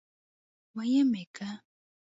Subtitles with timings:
[0.77, 1.49] ويم که.